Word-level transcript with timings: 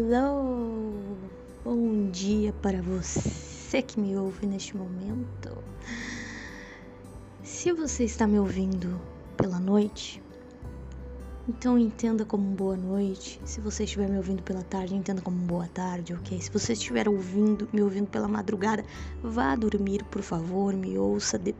Hello! 0.00 0.94
Bom 1.64 2.08
dia 2.12 2.52
para 2.62 2.80
você 2.80 3.82
que 3.82 3.98
me 3.98 4.16
ouve 4.16 4.46
neste 4.46 4.76
momento. 4.76 5.58
Se 7.42 7.72
você 7.72 8.04
está 8.04 8.24
me 8.24 8.38
ouvindo 8.38 9.00
pela 9.36 9.58
noite, 9.58 10.22
então 11.48 11.76
entenda 11.76 12.24
como 12.24 12.44
boa 12.54 12.76
noite. 12.76 13.40
Se 13.44 13.60
você 13.60 13.82
estiver 13.82 14.08
me 14.08 14.18
ouvindo 14.18 14.40
pela 14.40 14.62
tarde, 14.62 14.94
entenda 14.94 15.20
como 15.20 15.36
boa 15.36 15.66
tarde, 15.66 16.14
ok? 16.14 16.40
Se 16.40 16.50
você 16.52 16.74
estiver 16.74 17.08
ouvindo, 17.08 17.68
me 17.72 17.82
ouvindo 17.82 18.06
pela 18.06 18.28
madrugada, 18.28 18.84
vá 19.20 19.56
dormir, 19.56 20.04
por 20.04 20.22
favor, 20.22 20.72
me 20.74 20.96
ouça, 20.96 21.36
de... 21.36 21.56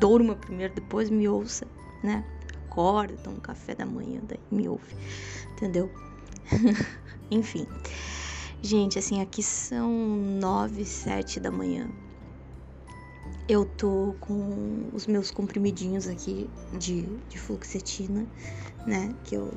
dorma 0.00 0.34
primeiro, 0.34 0.74
depois 0.74 1.08
me 1.08 1.28
ouça, 1.28 1.64
né? 2.02 2.24
Acorda, 2.66 3.14
toma 3.22 3.36
um 3.36 3.40
café 3.40 3.72
da 3.72 3.86
manhã, 3.86 4.20
daí 4.26 4.40
me 4.50 4.68
ouve, 4.68 4.96
entendeu? 5.52 5.88
Enfim. 7.30 7.66
Gente, 8.60 8.98
assim, 8.98 9.20
aqui 9.20 9.42
são 9.42 9.90
nove, 10.40 10.84
sete 10.84 11.40
da 11.40 11.50
manhã. 11.50 11.90
Eu 13.48 13.64
tô 13.64 14.14
com 14.20 14.88
os 14.92 15.06
meus 15.06 15.30
comprimidinhos 15.30 16.06
aqui 16.06 16.48
de, 16.78 17.06
de 17.28 17.38
fluoxetina, 17.38 18.26
né? 18.86 19.14
Que 19.24 19.34
eu, 19.34 19.52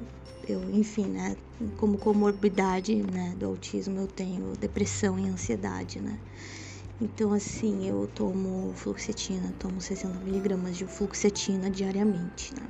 eu, 0.48 0.70
enfim, 0.72 1.05
né? 1.05 1.38
Como 1.77 1.98
comorbidade, 1.98 2.95
né? 2.95 3.36
Do 3.38 3.45
autismo, 3.45 4.00
eu 4.00 4.08
tenho 4.08 4.53
depressão 4.53 5.20
e 5.20 5.27
ansiedade, 5.27 6.02
né? 6.02 6.20
Então, 7.00 7.34
assim, 7.34 7.88
eu 7.88 8.08
tomo 8.08 8.73
fluoxetina, 8.73 9.53
tomo 9.59 9.81
60 9.81 10.20
miligramas 10.20 10.77
de 10.77 10.88
fluoxetina 10.88 11.70
diariamente, 11.70 12.55
né? 12.55 12.67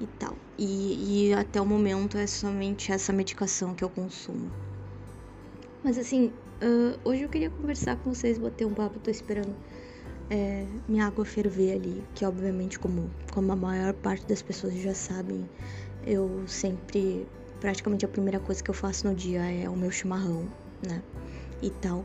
E 0.00 0.06
tal. 0.06 0.36
E, 0.58 1.28
e 1.28 1.34
até 1.34 1.60
o 1.60 1.66
momento 1.66 2.16
é 2.16 2.26
somente 2.26 2.90
essa 2.90 3.12
medicação 3.12 3.74
que 3.74 3.84
eu 3.84 3.90
consumo. 3.90 4.50
Mas 5.84 5.98
assim, 5.98 6.32
uh, 6.62 6.98
hoje 7.04 7.22
eu 7.22 7.28
queria 7.28 7.50
conversar 7.50 7.96
com 7.96 8.12
vocês, 8.12 8.38
bater 8.38 8.66
um 8.66 8.74
papo, 8.74 8.98
tô 8.98 9.10
esperando 9.10 9.54
é, 10.30 10.66
minha 10.88 11.06
água 11.06 11.24
ferver 11.24 11.72
ali, 11.72 12.04
que 12.14 12.24
obviamente, 12.24 12.78
como, 12.78 13.10
como 13.32 13.52
a 13.52 13.56
maior 13.56 13.92
parte 13.94 14.26
das 14.26 14.40
pessoas 14.40 14.74
já 14.74 14.94
sabem, 14.94 15.48
eu 16.06 16.46
sempre, 16.46 17.26
praticamente 17.60 18.04
a 18.04 18.08
primeira 18.08 18.38
coisa 18.38 18.62
que 18.62 18.70
eu 18.70 18.74
faço 18.74 19.06
no 19.08 19.14
dia 19.14 19.42
é 19.50 19.68
o 19.68 19.76
meu 19.76 19.90
chimarrão, 19.90 20.48
né? 20.86 21.02
E 21.60 21.70
tal. 21.70 22.04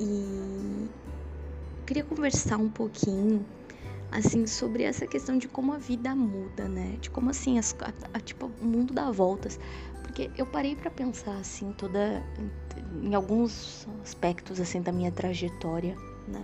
E 0.00 0.88
queria 1.86 2.02
conversar 2.02 2.56
um 2.56 2.70
pouquinho 2.70 3.46
assim, 4.14 4.46
sobre 4.46 4.84
essa 4.84 5.06
questão 5.06 5.36
de 5.36 5.48
como 5.48 5.72
a 5.72 5.78
vida 5.78 6.14
muda, 6.14 6.68
né? 6.68 6.96
De 7.00 7.10
como 7.10 7.30
assim, 7.30 7.58
as, 7.58 7.74
a, 7.80 7.92
a, 8.16 8.20
tipo, 8.20 8.50
o 8.60 8.64
mundo 8.64 8.94
dá 8.94 9.10
voltas. 9.10 9.58
Porque 10.02 10.30
eu 10.38 10.46
parei 10.46 10.76
para 10.76 10.90
pensar, 10.90 11.36
assim, 11.36 11.72
toda. 11.72 12.22
em 13.02 13.14
alguns 13.14 13.88
aspectos, 14.02 14.60
assim, 14.60 14.80
da 14.80 14.92
minha 14.92 15.10
trajetória, 15.10 15.96
né? 16.28 16.42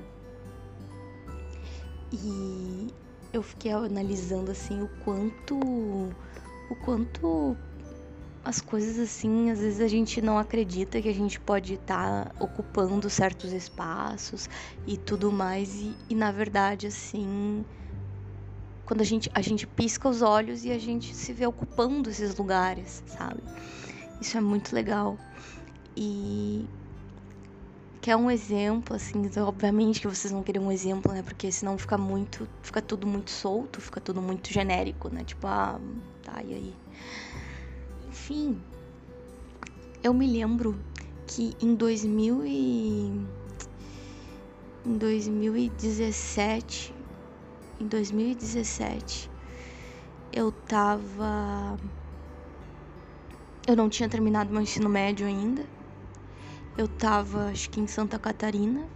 E 2.13 2.93
eu 3.33 3.43
fiquei 3.43 3.71
analisando, 3.71 4.51
assim, 4.51 4.83
o 4.83 4.89
quanto. 5.05 5.57
o 5.57 6.77
quanto 6.85 7.57
as 8.45 8.61
coisas 8.61 8.99
assim, 8.99 9.51
às 9.51 9.61
vezes 9.61 9.81
a 9.81 9.89
gente 9.89 10.23
não 10.23 10.39
acredita 10.39 11.01
que 11.01 11.09
a 11.09 11.15
gente 11.15 11.39
pode 11.39 11.75
estar 11.75 12.25
tá 12.27 12.45
ocupando 12.45 13.11
certos 13.11 13.53
espaços 13.53 14.49
e 14.87 14.97
tudo 14.97 15.31
mais 15.31 15.75
e, 15.75 15.95
e, 16.09 16.15
na 16.15 16.33
verdade 16.33 16.87
assim, 16.87 17.65
quando 18.87 19.03
a 19.03 19.05
gente 19.05 19.31
a 19.35 19.43
gente 19.43 19.67
pisca 19.67 20.09
os 20.09 20.23
olhos 20.23 20.65
e 20.65 20.71
a 20.71 20.79
gente 20.79 21.15
se 21.15 21.33
vê 21.33 21.47
ocupando 21.47 22.09
esses 22.09 22.37
lugares, 22.37 23.03
sabe? 23.07 23.43
Isso 24.21 24.37
é 24.37 24.41
muito 24.41 24.75
legal. 24.75 25.19
E 25.97 26.69
que 28.01 28.11
é 28.11 28.17
um 28.17 28.31
exemplo, 28.31 28.97
assim, 28.97 29.19
então, 29.19 29.47
obviamente 29.47 30.01
que 30.01 30.09
vocês 30.09 30.33
vão 30.33 30.43
querer 30.43 30.59
um 30.59 30.73
exemplo, 30.73 31.13
né? 31.13 31.23
Porque 31.23 31.53
senão 31.53 31.77
fica 31.77 31.99
muito, 31.99 32.49
fica 32.63 32.81
tudo 32.81 33.07
muito 33.07 33.31
solto, 33.31 33.81
fica 33.81 34.01
tudo 34.01 34.23
muito 34.23 34.51
genérico, 34.51 35.09
né? 35.13 35.23
Tipo, 35.23 35.47
ah, 35.47 35.79
tá, 36.23 36.43
e 36.43 36.55
aí? 36.55 36.75
Enfim, 38.31 38.63
eu 40.05 40.15
me 40.15 40.25
lembro 40.25 40.79
que 41.27 41.53
em 41.61 41.75
2000 41.75 42.47
e... 42.47 43.27
em 44.87 44.97
2017, 44.97 46.95
em 47.81 47.89
2017, 47.89 49.29
eu 50.33 50.53
tava 50.53 51.77
eu 53.67 53.75
não 53.75 53.89
tinha 53.89 54.09
terminado 54.09 54.53
meu 54.53 54.63
ensino 54.63 54.89
médio 54.89 55.27
ainda. 55.27 55.67
Eu 56.79 56.87
tava, 56.87 57.47
acho 57.47 57.69
que 57.69 57.81
em 57.81 57.89
Santa 57.89 58.17
Catarina. 58.17 58.87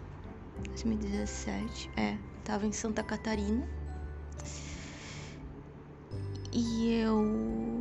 2017, 0.68 1.90
é, 1.96 2.16
tava 2.44 2.66
em 2.66 2.72
Santa 2.72 3.02
Catarina. 3.02 3.66
E 6.52 7.00
eu 7.00 7.73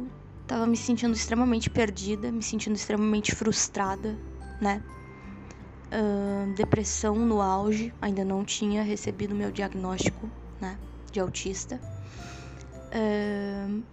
Tava 0.47 0.67
me 0.67 0.75
sentindo 0.75 1.13
extremamente 1.13 1.69
perdida, 1.69 2.31
me 2.31 2.43
sentindo 2.43 2.75
extremamente 2.75 3.33
frustrada, 3.33 4.17
né? 4.61 4.83
Uh, 5.87 6.53
depressão 6.53 7.15
no 7.15 7.41
auge, 7.41 7.93
ainda 8.01 8.25
não 8.25 8.43
tinha 8.43 8.83
recebido 8.83 9.33
meu 9.33 9.51
diagnóstico, 9.51 10.29
né? 10.59 10.77
De 11.11 11.19
autista. 11.19 11.79
Uh, 12.91 13.83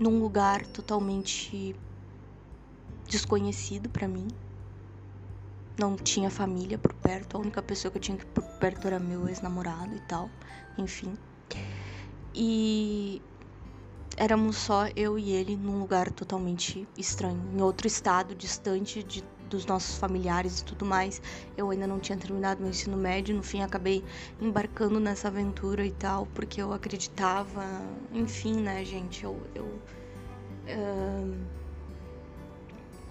num 0.00 0.18
lugar 0.20 0.66
totalmente 0.66 1.76
desconhecido 3.06 3.88
para 3.90 4.08
mim. 4.08 4.28
Não 5.78 5.96
tinha 5.96 6.30
família 6.30 6.78
por 6.78 6.94
perto, 6.94 7.36
a 7.36 7.40
única 7.40 7.62
pessoa 7.62 7.90
que 7.90 7.98
eu 7.98 8.02
tinha 8.02 8.16
por 8.16 8.44
perto 8.58 8.86
era 8.86 8.98
meu 8.98 9.28
ex-namorado 9.28 9.94
e 9.94 10.00
tal, 10.00 10.30
enfim. 10.78 11.16
E 12.34 13.20
éramos 14.16 14.56
só 14.56 14.86
eu 14.96 15.18
e 15.18 15.32
ele 15.32 15.56
num 15.56 15.78
lugar 15.78 16.10
totalmente 16.10 16.86
estranho, 16.96 17.42
em 17.54 17.60
outro 17.60 17.86
estado, 17.86 18.34
distante 18.34 19.02
de, 19.02 19.24
dos 19.48 19.66
nossos 19.66 19.98
familiares 19.98 20.60
e 20.60 20.64
tudo 20.64 20.84
mais. 20.84 21.20
Eu 21.56 21.70
ainda 21.70 21.86
não 21.86 21.98
tinha 21.98 22.18
terminado 22.18 22.60
meu 22.60 22.70
ensino 22.70 22.96
médio, 22.96 23.34
no 23.34 23.42
fim 23.42 23.62
acabei 23.62 24.04
embarcando 24.40 24.98
nessa 25.00 25.28
aventura 25.28 25.84
e 25.84 25.92
tal, 25.92 26.26
porque 26.34 26.60
eu 26.60 26.72
acreditava, 26.72 27.64
enfim, 28.12 28.54
né, 28.60 28.84
gente, 28.84 29.24
eu. 29.24 29.40
eu 29.54 29.64
uh, 29.64 31.62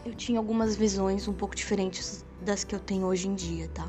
eu 0.03 0.15
tinha 0.15 0.39
algumas 0.39 0.75
visões 0.75 1.27
um 1.27 1.33
pouco 1.33 1.55
diferentes 1.55 2.25
das 2.41 2.63
que 2.63 2.73
eu 2.73 2.79
tenho 2.79 3.05
hoje 3.05 3.27
em 3.27 3.35
dia, 3.35 3.67
tá? 3.67 3.87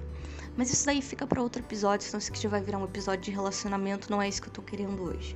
Mas 0.57 0.71
isso 0.71 0.85
daí 0.85 1.01
fica 1.01 1.27
para 1.27 1.41
outro 1.41 1.63
episódio, 1.63 2.05
senão 2.07 2.19
isso 2.19 2.31
aqui 2.31 2.43
já 2.43 2.49
vai 2.49 2.61
virar 2.61 2.79
um 2.79 2.85
episódio 2.85 3.23
de 3.23 3.31
relacionamento, 3.31 4.11
não 4.11 4.21
é 4.21 4.29
isso 4.29 4.43
que 4.43 4.49
eu 4.49 4.53
tô 4.53 4.61
querendo 4.61 5.03
hoje. 5.03 5.35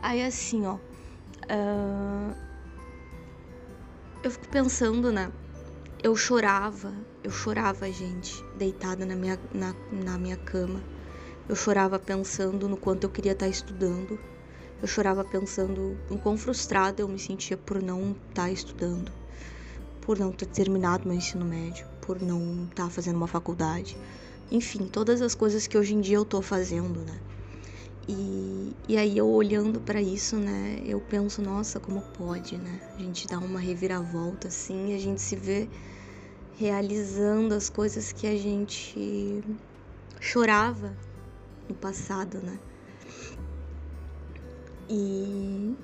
Aí 0.00 0.24
assim, 0.24 0.66
ó, 0.66 0.78
Uh, 1.50 2.34
eu 4.22 4.30
fico 4.30 4.48
pensando, 4.48 5.10
né? 5.10 5.32
Eu 6.02 6.16
chorava, 6.16 6.94
eu 7.22 7.30
chorava, 7.30 7.90
gente, 7.90 8.44
deitada 8.56 9.04
na 9.04 9.16
minha, 9.16 9.38
na, 9.52 9.74
na 9.90 10.18
minha 10.18 10.36
cama. 10.36 10.82
Eu 11.48 11.56
chorava 11.56 11.98
pensando 11.98 12.68
no 12.68 12.76
quanto 12.76 13.04
eu 13.04 13.10
queria 13.10 13.32
estar 13.32 13.48
estudando. 13.48 14.18
Eu 14.80 14.88
chorava 14.88 15.24
pensando 15.24 15.96
em 16.10 16.16
quão 16.16 16.36
frustrada 16.36 17.02
eu 17.02 17.08
me 17.08 17.18
sentia 17.18 17.56
por 17.56 17.80
não 17.80 18.16
estar 18.28 18.50
estudando, 18.50 19.12
por 20.00 20.18
não 20.18 20.32
ter 20.32 20.46
terminado 20.46 21.06
meu 21.06 21.16
ensino 21.16 21.44
médio, 21.44 21.86
por 22.00 22.20
não 22.20 22.64
estar 22.64 22.90
fazendo 22.90 23.16
uma 23.16 23.28
faculdade. 23.28 23.96
Enfim, 24.50 24.86
todas 24.86 25.22
as 25.22 25.34
coisas 25.34 25.66
que 25.66 25.78
hoje 25.78 25.94
em 25.94 26.00
dia 26.00 26.16
eu 26.16 26.24
tô 26.24 26.42
fazendo, 26.42 27.00
né? 27.00 27.20
E, 28.08 28.74
e 28.88 28.96
aí 28.96 29.16
eu 29.16 29.28
olhando 29.28 29.80
para 29.80 30.02
isso, 30.02 30.36
né, 30.36 30.82
eu 30.84 31.00
penso, 31.00 31.40
nossa, 31.40 31.78
como 31.78 32.00
pode, 32.00 32.58
né? 32.58 32.80
A 32.96 32.98
gente 32.98 33.28
dá 33.28 33.38
uma 33.38 33.60
reviravolta 33.60 34.48
assim, 34.48 34.94
a 34.94 34.98
gente 34.98 35.20
se 35.20 35.36
vê 35.36 35.68
realizando 36.58 37.54
as 37.54 37.70
coisas 37.70 38.12
que 38.12 38.26
a 38.26 38.36
gente 38.36 39.42
chorava 40.20 40.96
no 41.68 41.74
passado, 41.74 42.38
né? 42.42 42.58
E, 44.88 45.74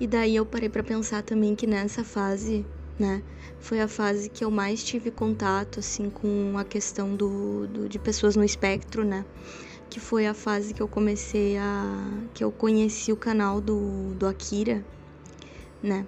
e 0.00 0.06
daí 0.06 0.34
eu 0.34 0.46
parei 0.46 0.68
para 0.68 0.82
pensar 0.82 1.22
também 1.22 1.54
que 1.54 1.66
nessa 1.66 2.02
fase, 2.02 2.66
né, 2.98 3.22
foi 3.60 3.80
a 3.80 3.86
fase 3.86 4.30
que 4.30 4.42
eu 4.42 4.50
mais 4.50 4.82
tive 4.82 5.10
contato 5.10 5.80
assim 5.80 6.08
com 6.08 6.54
a 6.56 6.64
questão 6.64 7.14
do, 7.14 7.66
do 7.66 7.88
de 7.88 7.98
pessoas 7.98 8.36
no 8.36 8.42
espectro, 8.42 9.04
né? 9.04 9.24
Que 9.92 10.00
foi 10.00 10.26
a 10.26 10.32
fase 10.32 10.72
que 10.72 10.80
eu 10.80 10.88
comecei 10.88 11.58
a. 11.58 11.84
que 12.32 12.42
eu 12.42 12.50
conheci 12.50 13.12
o 13.12 13.16
canal 13.16 13.60
do, 13.60 14.14
do 14.14 14.26
Akira, 14.26 14.82
né? 15.82 16.06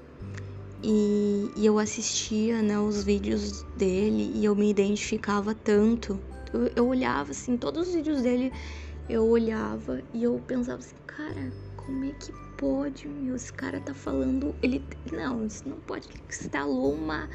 E, 0.83 1.51
e 1.55 1.67
eu 1.67 1.79
assistia 1.79 2.63
né, 2.63 2.79
os 2.79 3.05
vídeos 3.05 3.63
dele 3.77 4.33
e 4.35 4.43
eu 4.43 4.57
me 4.57 4.71
identificava 4.71 5.55
tanto. 5.55 6.19
Eu, 6.51 6.71
eu 6.75 6.89
olhava 6.89 7.33
assim, 7.33 7.59
todos 7.59 7.89
os 7.89 7.95
vídeos 7.95 8.23
dele 8.23 8.51
eu 9.07 9.27
olhava 9.27 10.01
e 10.15 10.25
eu 10.25 10.43
pensava 10.47 10.79
assim, 10.79 10.97
cara, 11.07 11.53
como 11.77 12.07
é 12.07 12.13
que 12.13 12.33
pode, 12.57 13.07
meu? 13.07 13.37
Esse 13.37 13.53
cara 13.53 13.81
tá 13.81 13.93
falando. 13.93 14.55
Ele. 14.63 14.83
Não, 15.13 15.45
isso 15.45 15.69
não 15.69 15.77
pode. 15.77 16.09
Ele 16.09 16.23
instalou 16.31 16.95
uma. 16.95 17.29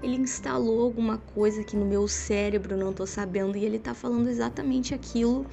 Ele 0.00 0.14
instalou 0.14 0.80
alguma 0.80 1.18
coisa 1.18 1.60
aqui 1.60 1.76
no 1.76 1.84
meu 1.84 2.06
cérebro, 2.06 2.76
não 2.76 2.92
tô 2.92 3.04
sabendo, 3.04 3.58
e 3.58 3.64
ele 3.64 3.80
tá 3.80 3.94
falando 3.94 4.28
exatamente 4.28 4.94
aquilo 4.94 5.44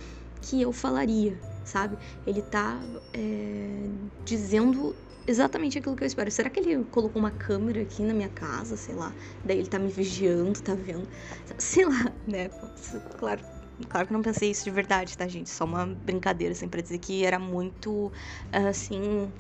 que 0.45 0.62
eu 0.62 0.71
falaria, 0.71 1.39
sabe? 1.63 1.97
Ele 2.25 2.42
tá 2.42 2.80
é, 3.13 3.89
dizendo 4.24 4.95
exatamente 5.27 5.80
aquilo 5.80 5.95
que 5.95 6.03
eu 6.03 6.07
espero. 6.07 6.30
Será 6.30 6.50
que 6.50 6.59
ele 6.59 6.83
colocou 6.86 7.19
uma 7.19 7.31
câmera 7.31 7.81
aqui 7.81 8.03
na 8.03 8.13
minha 8.13 8.30
casa, 8.30 8.77
sei 8.77 8.94
lá? 8.94 9.12
Daí 9.44 9.57
ele 9.57 9.68
tá 9.68 9.80
me 9.80 9.89
vigiando, 9.89 10.59
tá 10.62 10.75
vendo? 10.75 11.07
Sei 11.57 11.83
lá, 11.83 12.12
né? 12.27 12.50
Claro, 13.18 13.42
claro 13.89 14.07
que 14.07 14.13
não 14.13 14.21
pensei 14.21 14.51
isso 14.51 14.63
de 14.63 14.71
verdade, 14.71 15.18
tá, 15.18 15.27
gente? 15.27 15.50
Só 15.50 15.65
uma 15.65 15.88
brincadeira, 15.88 16.53
assim, 16.53 16.68
pra 16.68 16.81
dizer 16.81 17.00
que 17.00 17.25
era 17.25 17.39
muito, 17.39 18.12
assim, 18.51 19.31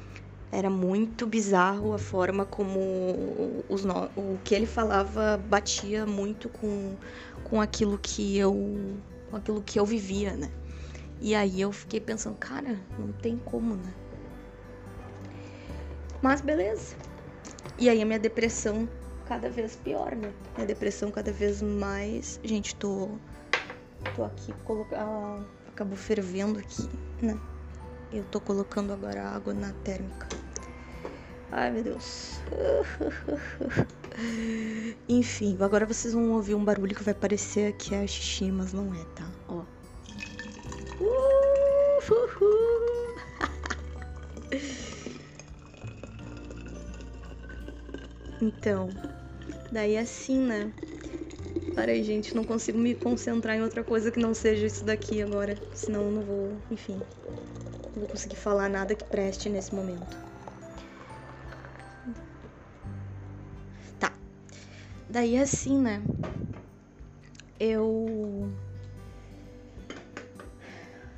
era 0.51 0.71
muito 0.71 1.27
bizarro 1.27 1.93
a 1.93 1.99
forma 1.99 2.45
como 2.45 3.63
os 3.69 3.85
no... 3.85 4.09
o 4.15 4.39
que 4.43 4.55
ele 4.55 4.65
falava 4.65 5.37
batia 5.37 6.05
muito 6.07 6.49
com, 6.49 6.97
com 7.43 7.61
aquilo 7.61 7.99
que 7.99 8.37
eu 8.37 8.97
com 9.29 9.35
aquilo 9.35 9.61
que 9.61 9.79
eu 9.79 9.85
vivia, 9.85 10.33
né? 10.33 10.49
E 11.21 11.33
aí 11.33 11.61
eu 11.61 11.71
fiquei 11.71 11.99
pensando, 11.99 12.35
cara, 12.37 12.79
não 12.99 13.11
tem 13.13 13.37
como, 13.37 13.75
né? 13.75 13.93
Mas 16.21 16.41
beleza. 16.41 16.95
E 17.77 17.89
aí 17.89 18.01
a 18.01 18.05
minha 18.05 18.19
depressão 18.19 18.87
cada 19.25 19.49
vez 19.49 19.75
pior, 19.75 20.15
né? 20.15 20.33
Minha 20.55 20.67
depressão 20.67 21.11
cada 21.11 21.31
vez 21.31 21.61
mais. 21.61 22.39
Gente, 22.43 22.75
tô. 22.75 23.09
Tô 24.15 24.23
aqui, 24.23 24.53
colocar. 24.63 25.01
Ah, 25.01 25.43
acabou 25.67 25.97
fervendo 25.97 26.59
aqui, 26.59 26.89
né? 27.21 27.39
Eu 28.11 28.23
tô 28.25 28.39
colocando 28.39 28.93
agora 28.93 29.23
água 29.29 29.53
na 29.53 29.73
térmica. 29.83 30.27
Ai, 31.51 31.71
meu 31.71 31.83
Deus. 31.83 32.39
Enfim, 35.07 35.57
agora 35.59 35.85
vocês 35.85 36.13
vão 36.13 36.31
ouvir 36.31 36.55
um 36.55 36.63
barulho 36.63 36.95
que 36.95 37.03
vai 37.03 37.13
parecer 37.13 37.73
que 37.73 37.93
é 37.93 38.05
xixi, 38.07 38.51
mas 38.51 38.73
não 38.73 38.93
é, 38.93 39.03
tá? 39.15 39.29
Então, 48.45 48.89
daí 49.71 49.97
assim, 49.97 50.37
né? 50.37 50.71
Para 51.73 51.95
gente, 51.95 52.35
não 52.35 52.45
consigo 52.45 52.77
me 52.77 52.93
concentrar 52.93 53.57
em 53.57 53.63
outra 53.63 53.83
coisa 53.83 54.11
que 54.11 54.19
não 54.19 54.35
seja 54.35 54.67
isso 54.67 54.85
daqui 54.85 55.19
agora, 55.19 55.59
senão 55.73 56.03
eu 56.03 56.11
não 56.11 56.21
vou, 56.21 56.61
enfim, 56.69 57.01
não 57.87 58.01
vou 58.01 58.07
conseguir 58.07 58.35
falar 58.35 58.69
nada 58.69 58.93
que 58.93 59.03
preste 59.03 59.49
nesse 59.49 59.73
momento. 59.73 60.15
Tá. 63.99 64.13
Daí 65.09 65.39
assim, 65.39 65.81
né? 65.81 66.03
Eu 67.59 68.53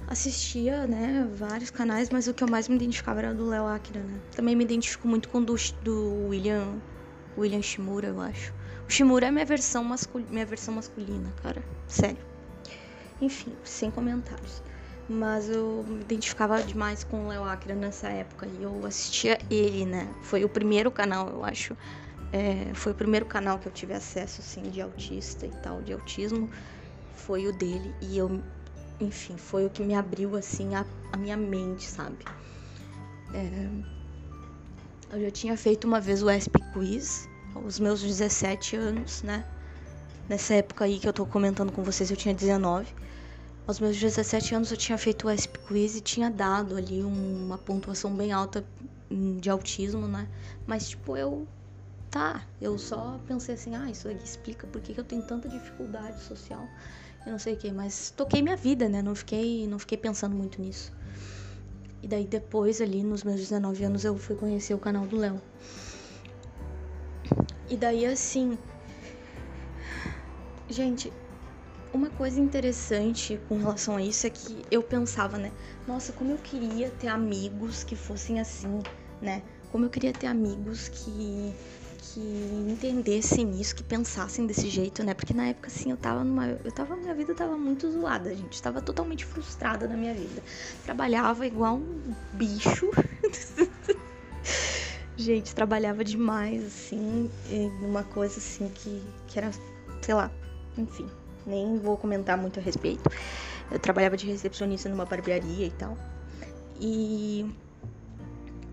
assistia, 0.07 0.87
né, 0.87 1.27
vários 1.35 1.69
canais, 1.69 2.09
mas 2.09 2.29
o 2.29 2.33
que 2.33 2.41
eu 2.41 2.47
mais 2.47 2.69
me 2.69 2.77
identificava 2.77 3.19
era 3.19 3.33
do 3.33 3.45
Léo 3.45 3.65
Akira, 3.65 4.01
né? 4.01 4.21
Também 4.33 4.55
me 4.55 4.63
identifico 4.63 5.09
muito 5.09 5.27
com 5.27 5.39
o 5.39 5.45
do, 5.45 5.55
do 5.83 6.27
William 6.29 6.81
William 7.37 7.61
Shimura, 7.61 8.07
eu 8.07 8.19
acho. 8.19 8.53
O 8.87 8.91
Shimura 8.91 9.27
é 9.27 9.31
minha 9.31 9.45
versão, 9.45 9.83
mascul... 9.83 10.23
minha 10.29 10.45
versão 10.45 10.73
masculina, 10.73 11.31
cara. 11.43 11.61
Sério. 11.87 12.17
Enfim, 13.21 13.53
sem 13.63 13.91
comentários. 13.91 14.61
Mas 15.09 15.49
eu 15.49 15.85
me 15.87 16.01
identificava 16.01 16.61
demais 16.61 17.03
com 17.03 17.25
o 17.25 17.27
Léo 17.29 17.43
Akira 17.43 17.75
nessa 17.75 18.07
época. 18.09 18.47
E 18.47 18.63
eu 18.63 18.85
assistia 18.85 19.37
ele, 19.49 19.85
né? 19.85 20.13
Foi 20.21 20.43
o 20.43 20.49
primeiro 20.49 20.91
canal, 20.91 21.29
eu 21.29 21.43
acho. 21.43 21.75
É, 22.31 22.73
foi 22.73 22.91
o 22.91 22.95
primeiro 22.95 23.25
canal 23.25 23.57
que 23.57 23.67
eu 23.67 23.71
tive 23.71 23.93
acesso, 23.93 24.41
assim, 24.41 24.63
de 24.63 24.81
autista 24.81 25.45
e 25.45 25.51
tal, 25.61 25.81
de 25.81 25.93
autismo. 25.93 26.49
Foi 27.13 27.47
o 27.47 27.53
dele. 27.53 27.93
E 28.01 28.17
eu, 28.17 28.41
enfim, 28.99 29.37
foi 29.37 29.65
o 29.65 29.69
que 29.69 29.81
me 29.81 29.95
abriu, 29.95 30.35
assim, 30.35 30.75
a, 30.75 30.85
a 31.13 31.17
minha 31.17 31.37
mente, 31.37 31.85
sabe? 31.85 32.17
É, 33.33 33.69
eu 35.11 35.21
já 35.21 35.31
tinha 35.31 35.57
feito 35.57 35.87
uma 35.87 36.01
vez 36.01 36.21
o 36.21 36.29
ESP 36.29 36.59
Quiz, 36.73 37.29
aos 37.55 37.79
meus 37.79 38.01
17 38.01 38.75
anos, 38.75 39.23
né? 39.23 39.45
Nessa 40.27 40.55
época 40.55 40.85
aí 40.85 40.99
que 40.99 41.07
eu 41.07 41.13
tô 41.13 41.25
comentando 41.25 41.71
com 41.71 41.83
vocês, 41.83 42.11
eu 42.11 42.17
tinha 42.17 42.33
19. 42.33 42.93
Aos 43.65 43.79
meus 43.79 43.97
17 43.97 44.55
anos 44.55 44.71
eu 44.71 44.77
tinha 44.77 44.97
feito 44.97 45.27
o 45.27 45.31
ESP 45.31 45.59
Quiz 45.59 45.95
e 45.95 46.01
tinha 46.01 46.29
dado 46.29 46.75
ali 46.75 47.01
uma 47.01 47.57
pontuação 47.57 48.13
bem 48.13 48.31
alta 48.31 48.65
de 49.39 49.49
autismo, 49.49 50.07
né? 50.07 50.27
Mas, 50.65 50.89
tipo, 50.89 51.15
eu. 51.15 51.47
Tá, 52.09 52.41
eu 52.61 52.77
só 52.77 53.19
pensei 53.27 53.55
assim, 53.55 53.75
ah, 53.75 53.89
isso 53.89 54.07
aqui 54.07 54.23
explica 54.23 54.65
por 54.65 54.79
que 54.79 54.97
eu 54.97 55.03
tenho 55.03 55.21
tanta 55.23 55.49
dificuldade 55.49 56.23
social 56.23 56.65
e 57.25 57.29
não 57.29 57.37
sei 57.37 57.53
o 57.53 57.57
que, 57.57 57.69
mas 57.69 58.11
toquei 58.15 58.41
minha 58.41 58.55
vida, 58.55 58.87
né? 58.87 59.01
Não 59.01 59.13
fiquei, 59.13 59.67
não 59.67 59.77
fiquei 59.77 59.97
pensando 59.97 60.33
muito 60.33 60.61
nisso. 60.61 60.93
E 62.07 62.09
daí 62.09 62.25
depois, 62.25 62.79
ali 62.79 63.03
nos 63.03 63.21
meus 63.21 63.37
19 63.41 63.83
anos, 63.83 64.05
eu 64.05 64.17
fui 64.17 64.33
conhecer 64.33 64.73
o 64.73 64.79
canal 64.79 65.05
do 65.05 65.17
Léo. 65.17 65.41
E 67.69 67.75
daí 67.75 68.05
assim. 68.05 68.57
Gente, 70.69 71.11
uma 71.91 72.09
coisa 72.09 72.39
interessante 72.39 73.37
com 73.49 73.57
relação 73.57 73.97
a 73.97 74.01
isso 74.01 74.25
é 74.25 74.29
que 74.29 74.61
eu 74.71 74.81
pensava, 74.81 75.37
né? 75.37 75.51
Nossa, 75.85 76.13
como 76.13 76.31
eu 76.31 76.37
queria 76.37 76.89
ter 76.91 77.09
amigos 77.09 77.83
que 77.83 77.97
fossem 77.97 78.39
assim, 78.39 78.79
né? 79.21 79.43
Como 79.69 79.83
eu 79.83 79.89
queria 79.89 80.13
ter 80.13 80.27
amigos 80.27 80.87
que 80.87 81.53
que 82.13 82.19
entendessem 82.19 83.59
isso, 83.59 83.75
que 83.75 83.83
pensassem 83.83 84.45
desse 84.45 84.69
jeito, 84.69 85.03
né? 85.03 85.13
Porque 85.13 85.33
na 85.33 85.47
época, 85.47 85.67
assim, 85.67 85.91
eu 85.91 85.97
tava 85.97 86.23
numa. 86.23 86.47
Eu 86.47 86.71
tava. 86.71 86.95
Minha 86.95 87.13
vida 87.13 87.33
tava 87.33 87.57
muito 87.57 87.91
zoada, 87.91 88.33
gente. 88.35 88.61
Tava 88.61 88.81
totalmente 88.81 89.25
frustrada 89.25 89.87
na 89.87 89.95
minha 89.95 90.13
vida. 90.13 90.41
Trabalhava 90.83 91.45
igual 91.45 91.75
um 91.75 92.15
bicho. 92.33 92.89
gente, 95.17 95.53
trabalhava 95.53 96.03
demais, 96.03 96.63
assim, 96.65 97.29
uma 97.81 98.03
coisa 98.03 98.37
assim 98.37 98.69
que, 98.69 99.03
que 99.27 99.39
era, 99.39 99.51
sei 100.01 100.13
lá, 100.13 100.31
enfim, 100.77 101.07
nem 101.45 101.77
vou 101.79 101.97
comentar 101.97 102.37
muito 102.37 102.59
a 102.59 102.63
respeito. 102.63 103.09
Eu 103.69 103.79
trabalhava 103.79 104.15
de 104.15 104.27
recepcionista 104.27 104.87
numa 104.87 105.05
barbearia 105.05 105.67
e 105.67 105.71
tal. 105.71 105.97
E. 106.79 107.45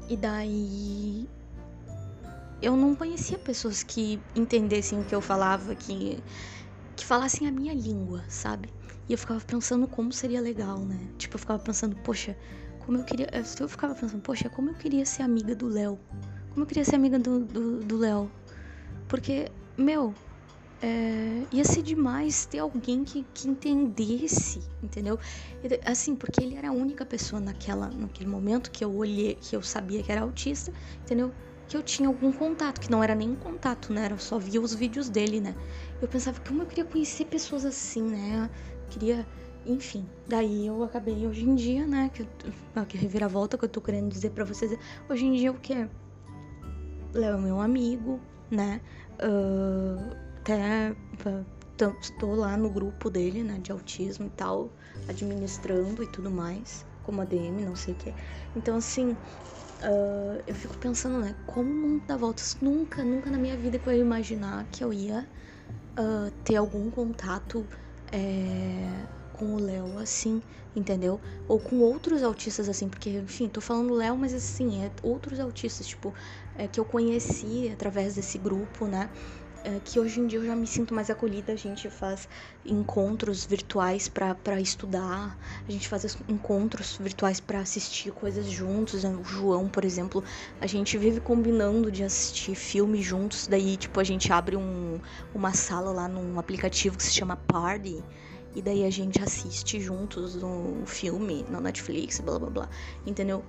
E 0.06 0.18
daí 0.18 1.26
eu 2.64 2.76
não 2.76 2.94
conhecia 2.94 3.38
pessoas 3.38 3.82
que 3.82 4.20
entendessem 4.34 4.98
o 4.98 5.04
que 5.04 5.14
eu 5.14 5.20
falava, 5.20 5.74
que, 5.74 6.22
que 6.96 7.04
falassem 7.04 7.46
a 7.46 7.52
minha 7.52 7.74
língua, 7.74 8.24
sabe? 8.28 8.72
E 9.08 9.12
eu 9.12 9.18
ficava 9.18 9.40
pensando 9.40 9.86
como 9.86 10.12
seria 10.12 10.40
legal, 10.40 10.78
né? 10.78 10.98
Tipo, 11.18 11.36
eu 11.36 11.38
ficava 11.38 11.62
pensando, 11.62 11.94
poxa, 11.96 12.36
como 12.80 12.98
eu 12.98 13.04
queria. 13.04 13.28
Eu 13.60 13.68
ficava 13.68 13.94
pensando, 13.94 14.22
poxa, 14.22 14.48
como 14.48 14.70
eu 14.70 14.74
queria 14.74 15.04
ser 15.04 15.22
amiga 15.22 15.54
do 15.54 15.68
Léo. 15.68 15.98
Como 16.50 16.62
eu 16.62 16.66
queria 16.66 16.84
ser 16.84 16.96
amiga 16.96 17.18
do 17.18 17.98
Léo. 17.98 18.30
Porque, 19.08 19.50
meu, 19.76 20.14
é, 20.80 21.46
ia 21.50 21.64
ser 21.64 21.82
demais 21.82 22.46
ter 22.46 22.58
alguém 22.58 23.04
que, 23.04 23.24
que 23.34 23.48
entendesse, 23.48 24.62
entendeu? 24.82 25.18
Assim, 25.84 26.14
porque 26.14 26.42
ele 26.42 26.56
era 26.56 26.68
a 26.68 26.72
única 26.72 27.04
pessoa 27.04 27.40
naquela, 27.40 27.88
naquele 27.88 28.28
momento 28.28 28.70
que 28.70 28.84
eu 28.84 28.94
olhei, 28.94 29.34
que 29.34 29.54
eu 29.56 29.62
sabia 29.62 30.02
que 30.02 30.10
era 30.10 30.22
autista, 30.22 30.72
entendeu? 31.02 31.32
Que 31.74 31.78
eu 31.78 31.82
tinha 31.82 32.08
algum 32.08 32.30
contato, 32.30 32.80
que 32.80 32.88
não 32.88 33.02
era 33.02 33.16
nem 33.16 33.34
contato, 33.34 33.92
né? 33.92 34.06
Eu 34.08 34.18
só 34.18 34.38
via 34.38 34.60
os 34.60 34.72
vídeos 34.72 35.08
dele, 35.08 35.40
né? 35.40 35.56
Eu 36.00 36.06
pensava 36.06 36.38
como 36.46 36.62
eu 36.62 36.66
queria 36.66 36.84
conhecer 36.84 37.24
pessoas 37.24 37.64
assim, 37.64 38.02
né? 38.02 38.48
Eu 38.80 38.88
queria, 38.88 39.26
enfim. 39.66 40.08
Daí 40.28 40.68
eu 40.68 40.84
acabei 40.84 41.26
hoje 41.26 41.44
em 41.44 41.56
dia, 41.56 41.84
né? 41.84 42.12
Que, 42.14 42.22
eu, 42.22 42.86
que 42.86 42.96
reviravolta 42.96 43.58
que 43.58 43.64
eu 43.64 43.68
tô 43.68 43.80
querendo 43.80 44.08
dizer 44.08 44.30
para 44.30 44.44
vocês. 44.44 44.78
Hoje 45.08 45.26
em 45.26 45.32
dia 45.32 45.50
o 45.50 45.54
que? 45.54 45.88
Léo 47.12 47.38
é 47.38 47.40
meu 47.40 47.60
amigo, 47.60 48.20
né? 48.48 48.80
Uh, 49.14 50.16
até 50.38 50.94
estou 52.00 52.36
lá 52.36 52.56
no 52.56 52.70
grupo 52.70 53.10
dele, 53.10 53.42
né? 53.42 53.58
De 53.58 53.72
autismo 53.72 54.26
e 54.26 54.30
tal, 54.30 54.70
administrando 55.08 56.04
e 56.04 56.06
tudo 56.06 56.30
mais, 56.30 56.86
como 57.02 57.20
ADM, 57.20 57.64
não 57.64 57.74
sei 57.74 57.94
o 57.94 57.96
que. 57.96 58.14
Então, 58.54 58.76
assim, 58.76 59.16
Uh, 59.84 60.42
eu 60.46 60.54
fico 60.54 60.76
pensando, 60.78 61.18
né? 61.18 61.34
Como 61.46 61.70
o 61.70 61.74
mundo 61.74 62.02
dá 62.06 62.16
voltas. 62.16 62.56
Nunca, 62.60 63.04
nunca 63.04 63.30
na 63.30 63.36
minha 63.36 63.56
vida 63.56 63.78
que 63.78 63.86
eu 63.86 63.92
ia 63.92 64.00
imaginar 64.00 64.66
que 64.72 64.82
eu 64.82 64.92
ia 64.92 65.28
uh, 65.98 66.30
ter 66.42 66.56
algum 66.56 66.90
contato 66.90 67.66
é, 68.10 68.88
com 69.34 69.54
o 69.54 69.60
Léo, 69.60 69.98
assim, 69.98 70.42
entendeu? 70.74 71.20
Ou 71.48 71.58
com 71.58 71.80
outros 71.80 72.22
autistas, 72.22 72.68
assim, 72.68 72.88
porque, 72.88 73.10
enfim, 73.10 73.48
tô 73.48 73.60
falando 73.60 73.92
Léo, 73.92 74.16
mas 74.16 74.32
assim, 74.32 74.84
é 74.84 74.90
outros 75.02 75.40
autistas, 75.40 75.86
tipo, 75.86 76.14
é, 76.56 76.66
que 76.68 76.78
eu 76.78 76.84
conheci 76.84 77.70
através 77.72 78.14
desse 78.14 78.38
grupo, 78.38 78.86
né? 78.86 79.10
É, 79.64 79.80
que 79.82 79.98
hoje 79.98 80.20
em 80.20 80.26
dia 80.26 80.38
eu 80.38 80.44
já 80.44 80.54
me 80.54 80.66
sinto 80.66 80.94
mais 80.94 81.08
acolhida. 81.08 81.52
A 81.52 81.56
gente 81.56 81.88
faz 81.88 82.28
encontros 82.64 83.44
virtuais 83.46 84.08
para 84.08 84.60
estudar, 84.60 85.38
a 85.66 85.70
gente 85.72 85.88
faz 85.88 86.16
encontros 86.28 86.98
virtuais 87.00 87.40
para 87.40 87.60
assistir 87.60 88.12
coisas 88.12 88.46
juntos. 88.46 89.04
O 89.04 89.24
João, 89.24 89.68
por 89.68 89.84
exemplo, 89.84 90.22
a 90.60 90.66
gente 90.66 90.98
vive 90.98 91.18
combinando 91.20 91.90
de 91.90 92.04
assistir 92.04 92.54
filme 92.54 93.02
juntos. 93.02 93.46
Daí, 93.46 93.76
tipo, 93.76 93.98
a 93.98 94.04
gente 94.04 94.30
abre 94.32 94.56
um, 94.56 95.00
uma 95.34 95.54
sala 95.54 95.90
lá 95.90 96.06
num 96.06 96.38
aplicativo 96.38 96.96
que 96.96 97.02
se 97.02 97.12
chama 97.12 97.36
Party. 97.36 98.04
E 98.54 98.62
daí 98.62 98.84
a 98.84 98.90
gente 98.90 99.20
assiste 99.20 99.80
juntos 99.80 100.40
um 100.40 100.86
filme 100.86 101.44
na 101.50 101.60
Netflix, 101.60 102.20
blá 102.20 102.38
blá 102.38 102.50
blá. 102.50 102.68
Entendeu? 103.04 103.42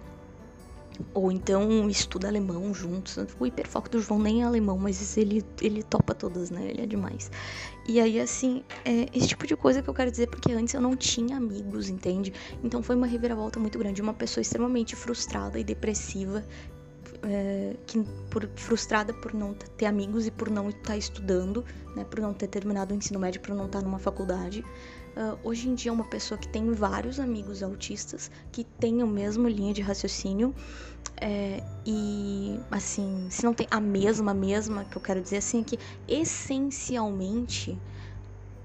Ou 1.14 1.32
então 1.32 1.90
estuda 1.90 2.28
alemão 2.28 2.74
juntos. 2.74 3.18
O 3.40 3.46
hiperfoco 3.46 3.90
do 3.90 4.00
João 4.00 4.20
nem 4.20 4.42
é 4.42 4.46
alemão, 4.46 4.78
mas 4.78 5.18
ele, 5.18 5.44
ele 5.62 5.84
topa 5.84 6.14
todas, 6.14 6.50
né? 6.50 6.68
Ele 6.70 6.82
é 6.82 6.86
demais. 6.86 7.32
E 7.88 8.00
aí, 8.00 8.20
assim, 8.20 8.64
é 8.84 9.08
esse 9.14 9.28
tipo 9.28 9.46
de 9.46 9.56
coisa 9.56 9.82
que 9.82 9.90
eu 9.90 9.94
quero 9.94 10.10
dizer, 10.10 10.28
porque 10.28 10.52
antes 10.52 10.74
eu 10.74 10.82
não 10.82 10.96
tinha 10.96 11.38
amigos, 11.38 11.90
entende? 11.90 12.34
Então 12.64 12.82
foi 12.82 12.96
uma 12.96 13.08
reviravolta 13.08 13.60
muito 13.60 13.78
grande. 13.78 14.02
Uma 14.02 14.14
pessoa 14.14 14.42
extremamente 14.42 14.96
frustrada 14.96 15.60
e 15.60 15.64
depressiva, 15.64 16.44
é, 17.24 17.76
que, 17.86 18.04
por, 18.30 18.48
frustrada 18.56 19.14
por 19.14 19.34
não 19.34 19.54
ter 19.54 19.86
amigos 19.86 20.28
e 20.28 20.32
por 20.32 20.50
não 20.50 20.70
estar 20.70 20.98
estudando, 20.98 21.64
né? 21.96 22.04
Por 22.04 22.20
não 22.20 22.34
ter 22.34 22.48
terminado 22.48 22.94
o 22.94 22.98
ensino 22.98 23.20
médio, 23.20 23.42
por 23.42 23.54
não 23.56 23.66
estar 23.66 23.82
numa 23.82 24.00
faculdade. 24.00 24.64
Uh, 25.16 25.40
hoje 25.46 25.70
em 25.70 25.76
dia 25.76 25.94
uma 25.94 26.04
pessoa 26.04 26.38
que 26.38 26.48
tem 26.48 26.72
vários 26.74 27.22
amigos 27.22 27.64
autistas, 27.64 28.30
que 28.52 28.66
tem 28.66 29.02
a 29.02 29.06
mesma 29.06 29.50
linha 29.50 29.74
de 29.74 29.82
raciocínio. 29.82 30.54
É, 31.22 31.64
e 31.86 32.60
assim, 32.70 33.28
se 33.30 33.46
não 33.46 33.54
tem 33.54 33.66
a 33.72 33.80
mesma, 33.80 34.34
mesma, 34.34 34.84
que 34.84 34.98
eu 34.98 35.02
quero 35.02 35.22
dizer 35.22 35.38
assim, 35.38 35.62
é 35.62 35.64
que 35.64 35.80
essencialmente 36.08 37.80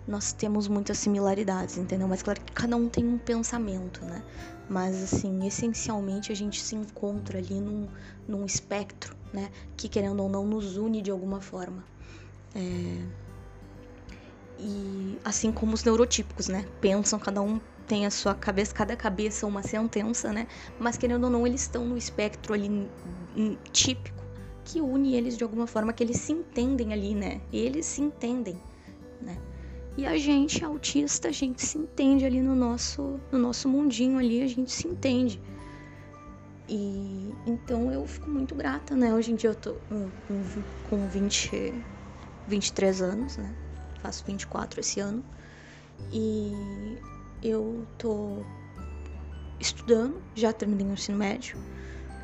nós 0.09 0.33
temos 0.33 0.67
muitas 0.67 0.99
similaridades, 0.99 1.79
entendeu? 1.79 2.09
Mas 2.09 2.23
claro 2.23 2.41
que 2.41 2.53
cada 2.53 2.75
um 2.77 2.89
tem 2.89 3.07
um 3.07 3.17
pensamento, 3.17 4.05
né? 4.05 4.25
Mas 4.69 5.03
assim, 5.03 5.47
essencialmente 5.47 6.33
a 6.33 6.35
gente 6.35 6.61
se 6.61 6.75
encontra 6.75 7.39
ali 7.39 7.61
num, 7.61 7.89
num 8.27 8.45
espectro, 8.45 9.17
né? 9.33 9.51
Que 9.77 9.89
querendo 9.89 10.21
ou 10.21 10.29
não 10.29 10.45
nos 10.45 10.77
une 10.77 11.01
de 11.01 11.13
alguma 11.13 11.41
forma. 11.41 11.85
É, 12.55 13.07
e 14.61 15.19
assim 15.25 15.51
como 15.51 15.75
os 15.75 15.83
neurotípicos, 15.83 16.49
né? 16.49 16.67
Pensam, 16.81 17.19
cada 17.19 17.41
um 17.41 17.61
tem 17.87 18.07
a 18.07 18.11
sua 18.11 18.35
cabeça, 18.35 18.75
cada 18.75 18.95
cabeça 18.95 19.47
uma 19.47 19.63
sentença, 19.63 20.33
né? 20.33 20.47
Mas 20.79 20.97
querendo 20.97 21.25
ou 21.25 21.31
não, 21.31 21.47
eles 21.47 21.63
estão 21.63 21.85
no 21.85 21.97
espectro 21.97 22.53
ali 22.53 22.89
típico 23.73 24.21
que 24.65 24.81
une 24.81 25.17
eles 25.17 25.37
de 25.37 25.43
alguma 25.43 25.67
forma, 25.67 25.93
que 25.93 26.05
eles 26.05 26.19
se 26.19 26.33
entendem 26.33 26.93
ali, 26.93 27.15
né? 27.15 27.41
Eles 27.53 27.87
se 27.87 28.03
entendem, 28.03 28.57
né? 29.21 29.37
E 29.97 30.07
a 30.07 30.17
gente, 30.17 30.65
autista, 30.65 31.29
a 31.29 31.33
gente 31.33 31.65
se 31.65 31.79
entende 31.79 32.25
ali 32.25 32.41
no 32.41 32.55
nosso, 32.55 33.19
no 33.33 33.39
nosso 33.39 33.69
mundinho 33.69 34.19
ali, 34.19 34.43
a 34.43 34.47
gente 34.47 34.71
se 34.71 34.87
entende. 34.87 35.41
E 36.69 37.35
então 37.47 37.91
eu 37.91 38.07
fico 38.07 38.31
muito 38.31 38.55
grata, 38.55 38.95
né? 38.95 39.13
Hoje 39.13 39.33
em 39.33 39.35
dia 39.35 39.51
eu 39.51 39.55
tô 39.55 39.75
com, 39.89 40.09
com 40.89 41.09
20, 41.09 41.75
23 42.47 43.03
anos, 43.03 43.37
né? 43.37 43.53
Faço 44.01 44.25
24 44.25 44.81
esse 44.81 45.01
ano. 45.01 45.25
E 46.13 46.53
eu 47.43 47.87
tô 47.99 48.45
estudando, 49.59 50.23
já 50.35 50.53
terminei 50.53 50.87
o 50.87 50.93
ensino 50.93 51.19
médio. 51.19 51.59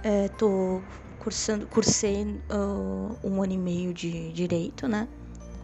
É, 0.03 0.29
tô 0.29 0.81
cursando, 1.19 1.67
cursei 1.67 2.25
uh, 2.25 3.19
um 3.25 3.43
ano 3.43 3.53
e 3.53 3.59
meio 3.59 3.93
de 3.93 4.33
direito, 4.33 4.87
né? 4.87 5.09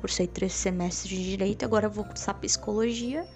Cursei 0.01 0.27
três 0.27 0.53
semestres 0.53 1.09
de 1.09 1.23
direito, 1.23 1.65
agora 1.65 1.89
vou 1.89 2.05
cursar 2.05 2.35
psicologia. 2.41 3.27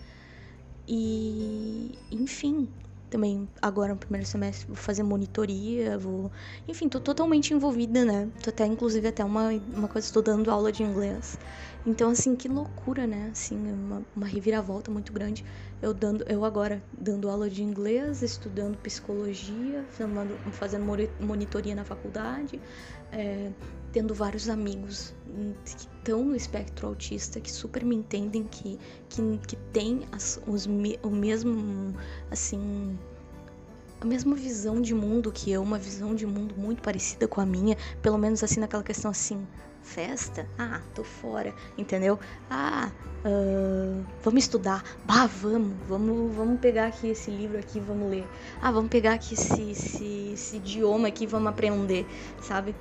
E, 0.88 1.98
enfim, 2.10 2.68
também 3.10 3.48
agora 3.62 3.92
no 3.92 3.98
primeiro 3.98 4.26
semestre 4.26 4.66
vou 4.66 4.76
fazer 4.76 5.02
monitoria, 5.02 5.96
vou. 5.98 6.30
Enfim, 6.66 6.88
tô 6.88 7.00
totalmente 7.00 7.54
envolvida, 7.54 8.04
né? 8.04 8.28
Tô 8.42 8.50
até, 8.50 8.66
inclusive, 8.66 9.08
até 9.08 9.24
uma, 9.24 9.50
uma 9.50 9.88
coisa, 9.88 10.06
estou 10.06 10.22
dando 10.22 10.50
aula 10.50 10.70
de 10.72 10.82
inglês. 10.82 11.38
Então, 11.84 12.10
assim, 12.10 12.34
que 12.34 12.48
loucura, 12.48 13.06
né? 13.06 13.30
Assim, 13.30 13.56
uma, 13.72 14.04
uma 14.14 14.26
reviravolta 14.26 14.90
muito 14.90 15.12
grande. 15.12 15.44
Eu 15.80 15.94
dando, 15.94 16.24
eu 16.28 16.44
agora 16.44 16.82
dando 16.92 17.28
aula 17.28 17.48
de 17.48 17.62
inglês, 17.62 18.22
estudando 18.22 18.76
psicologia, 18.78 19.84
fazendo 20.52 20.84
monitoria 21.20 21.74
na 21.74 21.84
faculdade, 21.84 22.60
é, 23.12 23.50
tendo 23.92 24.14
vários 24.14 24.48
amigos 24.48 25.14
que 25.64 25.70
estão 25.70 26.24
no 26.24 26.36
espectro 26.36 26.86
autista, 26.86 27.40
que 27.40 27.50
super 27.50 27.84
me 27.84 27.96
entendem, 27.96 28.44
que, 28.44 28.78
que, 29.08 29.38
que 29.46 29.56
tem 29.72 30.06
as, 30.12 30.40
os, 30.46 30.66
o 30.66 31.10
mesmo, 31.10 31.94
assim, 32.30 32.98
a 34.00 34.04
mesma 34.04 34.34
visão 34.36 34.80
de 34.80 34.94
mundo 34.94 35.32
que 35.32 35.50
eu, 35.50 35.62
uma 35.62 35.78
visão 35.78 36.14
de 36.14 36.26
mundo 36.26 36.54
muito 36.56 36.82
parecida 36.82 37.26
com 37.26 37.40
a 37.40 37.46
minha, 37.46 37.76
pelo 38.02 38.18
menos 38.18 38.42
assim 38.42 38.60
naquela 38.60 38.82
questão 38.82 39.10
assim, 39.10 39.46
Festa? 39.86 40.48
Ah, 40.58 40.80
tô 40.96 41.04
fora, 41.04 41.54
entendeu? 41.78 42.18
Ah, 42.50 42.90
uh, 43.24 44.04
vamos 44.20 44.42
estudar. 44.42 44.82
Bah, 45.04 45.26
vamos, 45.26 45.76
vamos, 45.86 46.34
vamos 46.34 46.60
pegar 46.60 46.88
aqui 46.88 47.08
esse 47.10 47.30
livro 47.30 47.56
aqui, 47.56 47.78
vamos 47.78 48.10
ler. 48.10 48.26
Ah, 48.60 48.72
vamos 48.72 48.90
pegar 48.90 49.12
aqui 49.12 49.34
esse, 49.34 49.70
esse, 49.70 50.30
esse 50.32 50.56
idioma 50.56 51.06
aqui, 51.06 51.24
vamos 51.24 51.48
aprender, 51.48 52.04
sabe? 52.42 52.74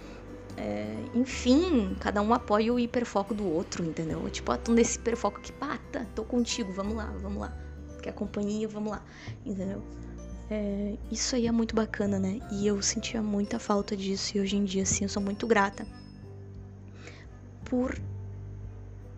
É, 0.58 1.04
enfim, 1.14 1.96
cada 2.00 2.22
um 2.22 2.34
apoia 2.34 2.74
o 2.74 2.80
hiperfoco 2.80 3.34
do 3.34 3.46
outro, 3.46 3.84
entendeu? 3.84 4.30
Tipo, 4.30 4.52
ah, 4.54 4.58
tô 4.58 4.72
nesse 4.72 4.98
hiperfoco 4.98 5.40
aqui, 5.40 5.52
pá, 5.52 5.78
tá, 5.92 6.06
tô 6.16 6.24
contigo, 6.24 6.72
vamos 6.72 6.96
lá, 6.96 7.14
vamos 7.22 7.40
lá. 7.40 7.54
Quer 8.02 8.14
companhia, 8.14 8.68
vamos 8.68 8.92
lá, 8.92 9.04
entendeu? 9.46 9.82
É, 10.50 10.96
isso 11.12 11.36
aí 11.36 11.48
é 11.48 11.52
muito 11.52 11.76
bacana, 11.76 12.20
né? 12.20 12.40
E 12.52 12.68
eu 12.68 12.82
sentia 12.82 13.22
muita 13.22 13.60
falta 13.60 13.98
disso 13.98 14.38
e 14.38 14.40
hoje 14.40 14.56
em 14.56 14.64
dia, 14.64 14.84
assim, 14.84 15.04
eu 15.04 15.10
sou 15.10 15.22
muito 15.22 15.46
grata 15.48 15.86
por 17.66 18.00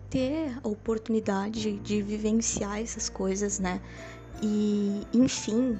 ter 0.08 0.58
a 0.64 0.68
oportunidade 0.68 1.72
de 1.78 2.02
vivenciar 2.02 2.80
essas 2.80 3.08
coisas, 3.08 3.58
né? 3.58 3.80
E, 4.42 5.06
enfim, 5.12 5.78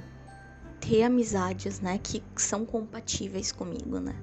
ter 0.89 1.03
amizades, 1.03 1.79
né, 1.79 1.99
que 2.01 2.23
são 2.35 2.65
compatíveis 2.65 3.51
comigo, 3.51 3.99
né? 3.99 4.15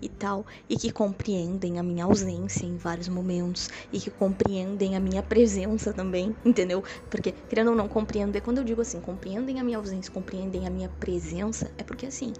E 0.00 0.08
tal, 0.08 0.46
e 0.68 0.76
que 0.76 0.90
compreendem 0.90 1.78
a 1.78 1.82
minha 1.82 2.04
ausência 2.04 2.64
em 2.64 2.78
vários 2.78 3.08
momentos 3.08 3.68
e 3.92 4.00
que 4.00 4.10
compreendem 4.10 4.96
a 4.96 5.00
minha 5.00 5.22
presença 5.22 5.92
também, 5.92 6.34
entendeu? 6.42 6.82
Porque 7.10 7.30
querendo 7.30 7.70
ou 7.70 7.76
não 7.76 7.88
compreender, 7.88 8.40
quando 8.40 8.58
eu 8.58 8.64
digo 8.64 8.80
assim, 8.80 9.00
compreendem 9.00 9.60
a 9.60 9.64
minha 9.64 9.76
ausência, 9.76 10.10
compreendem 10.10 10.66
a 10.66 10.70
minha 10.70 10.88
presença, 10.88 11.70
é 11.76 11.84
porque 11.84 12.06
assim, 12.06 12.32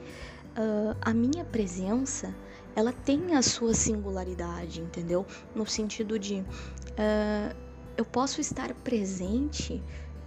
uh, 0.56 0.96
a 1.02 1.12
minha 1.12 1.44
presença 1.44 2.34
ela 2.74 2.92
tem 2.92 3.34
a 3.34 3.42
sua 3.42 3.74
singularidade, 3.74 4.80
entendeu? 4.80 5.26
No 5.54 5.66
sentido 5.66 6.18
de 6.18 6.40
uh, 6.40 7.64
eu 7.96 8.04
posso 8.04 8.40
estar 8.40 8.72
presente 8.74 9.82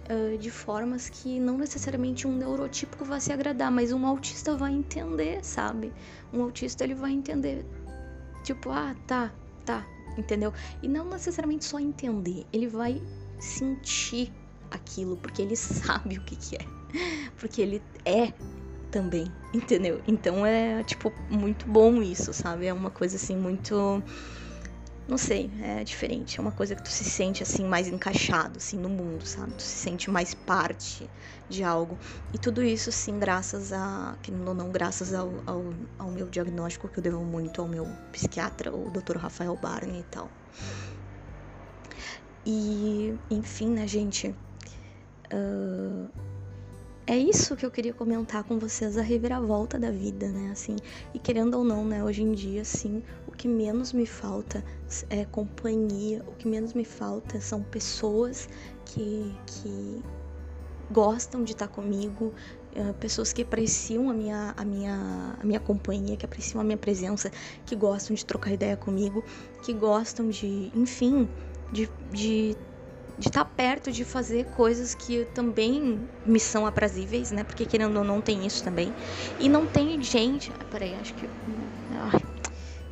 uh, 0.08 0.38
de 0.38 0.50
formas 0.50 1.08
que 1.08 1.38
não 1.38 1.58
necessariamente 1.58 2.26
um 2.26 2.36
neurotípico 2.36 3.04
vai 3.04 3.20
se 3.20 3.32
agradar, 3.32 3.70
mas 3.70 3.92
um 3.92 4.06
autista 4.06 4.56
vai 4.56 4.72
entender, 4.72 5.44
sabe? 5.44 5.92
Um 6.32 6.42
autista 6.42 6.84
ele 6.84 6.94
vai 6.94 7.12
entender, 7.12 7.64
tipo, 8.42 8.70
ah, 8.70 8.94
tá, 9.06 9.32
tá, 9.64 9.86
entendeu? 10.16 10.52
E 10.82 10.88
não 10.88 11.08
necessariamente 11.08 11.64
só 11.64 11.78
entender, 11.78 12.46
ele 12.52 12.66
vai 12.66 13.02
sentir 13.38 14.32
aquilo, 14.70 15.16
porque 15.16 15.42
ele 15.42 15.54
sabe 15.56 16.18
o 16.18 16.22
que, 16.22 16.36
que 16.36 16.56
é, 16.56 16.66
porque 17.36 17.62
ele 17.62 17.82
é 18.04 18.32
também, 18.90 19.26
entendeu? 19.52 20.00
Então 20.06 20.44
é, 20.44 20.82
tipo, 20.82 21.12
muito 21.30 21.66
bom 21.66 22.02
isso, 22.02 22.32
sabe? 22.32 22.66
É 22.66 22.72
uma 22.72 22.90
coisa 22.90 23.16
assim 23.16 23.36
muito. 23.36 24.02
Não 25.08 25.16
sei, 25.16 25.50
é 25.62 25.82
diferente. 25.82 26.38
É 26.38 26.40
uma 26.42 26.52
coisa 26.52 26.74
que 26.74 26.82
tu 26.82 26.90
se 26.90 27.02
sente 27.02 27.42
assim 27.42 27.64
mais 27.64 27.88
encaixado 27.88 28.58
assim 28.58 28.76
no 28.76 28.90
mundo, 28.90 29.26
sabe? 29.26 29.54
Tu 29.54 29.62
se 29.62 29.78
sente 29.78 30.10
mais 30.10 30.34
parte 30.34 31.08
de 31.48 31.64
algo. 31.64 31.98
E 32.30 32.36
tudo 32.36 32.62
isso, 32.62 32.92
sim, 32.92 33.18
graças 33.18 33.72
a. 33.72 34.18
Que 34.22 34.30
não, 34.30 34.52
não 34.52 34.70
graças 34.70 35.14
ao, 35.14 35.32
ao, 35.46 35.64
ao 35.98 36.10
meu 36.10 36.28
diagnóstico, 36.28 36.88
que 36.88 36.98
eu 36.98 37.02
devo 37.02 37.24
muito 37.24 37.62
ao 37.62 37.66
meu 37.66 37.86
psiquiatra, 38.12 38.70
o 38.70 38.90
Dr. 38.90 39.16
Rafael 39.16 39.56
Barney 39.56 40.00
e 40.00 40.04
tal. 40.04 40.30
E, 42.44 43.18
enfim, 43.30 43.70
né, 43.70 43.86
gente? 43.86 44.34
Uh, 45.32 46.10
é 47.08 47.16
isso 47.16 47.56
que 47.56 47.64
eu 47.64 47.70
queria 47.70 47.94
comentar 47.94 48.44
com 48.44 48.58
vocês, 48.58 48.98
a 48.98 49.02
reviravolta 49.02 49.78
da 49.78 49.90
vida, 49.90 50.28
né? 50.28 50.50
Assim, 50.52 50.76
e 51.14 51.18
querendo 51.18 51.56
ou 51.56 51.64
não, 51.64 51.82
né? 51.82 52.04
Hoje 52.04 52.22
em 52.22 52.32
dia, 52.32 52.60
assim, 52.60 53.02
o 53.26 53.32
que 53.32 53.48
menos 53.48 53.94
me 53.94 54.04
falta 54.04 54.62
é 55.08 55.24
companhia, 55.24 56.22
o 56.28 56.32
que 56.32 56.46
menos 56.46 56.74
me 56.74 56.84
falta 56.84 57.40
são 57.40 57.62
pessoas 57.62 58.46
que, 58.84 59.34
que 59.46 60.02
gostam 60.90 61.42
de 61.42 61.52
estar 61.52 61.68
comigo, 61.68 62.32
Uh, 62.76 62.92
pessoas 62.94 63.32
que 63.32 63.42
apreciam 63.42 64.10
a 64.10 64.12
minha, 64.12 64.54
a, 64.56 64.64
minha, 64.64 65.36
a 65.40 65.44
minha 65.44 65.58
companhia, 65.58 66.16
que 66.16 66.24
apreciam 66.24 66.60
a 66.60 66.64
minha 66.64 66.76
presença, 66.76 67.28
que 67.64 67.74
gostam 67.74 68.14
de 68.14 68.24
trocar 68.24 68.52
ideia 68.52 68.76
comigo, 68.76 69.24
que 69.64 69.72
gostam 69.72 70.28
de, 70.28 70.70
enfim, 70.74 71.26
de, 71.72 71.90
de 72.12 72.54
de 73.18 73.28
estar 73.28 73.44
tá 73.44 73.50
perto, 73.50 73.90
de 73.90 74.04
fazer 74.04 74.46
coisas 74.52 74.94
que 74.94 75.24
também 75.34 76.08
me 76.24 76.38
são 76.38 76.64
aprazíveis, 76.64 77.32
né? 77.32 77.42
Porque 77.42 77.66
querendo 77.66 77.96
ou 77.96 78.04
não 78.04 78.20
tem 78.20 78.46
isso 78.46 78.62
também. 78.62 78.94
E 79.38 79.48
não 79.48 79.66
tem 79.66 80.00
gente. 80.00 80.52
Ah, 80.58 80.64
peraí, 80.64 80.94
acho 80.94 81.14
que. 81.14 81.28
Ai, 81.90 82.20